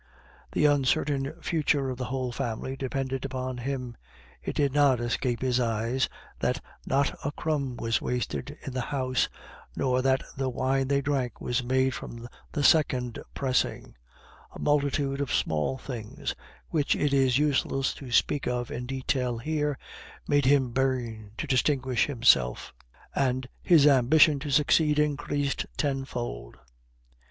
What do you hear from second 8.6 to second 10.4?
in the house, nor that